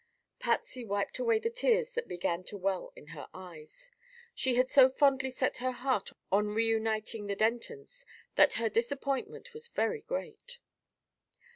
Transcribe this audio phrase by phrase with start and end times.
[0.39, 3.91] Patsy wiped away the tears that began to well into her eyes.
[4.33, 9.67] She had so fondly set her heart on reuniting the Dentons that her disappointment was
[9.67, 10.57] very great.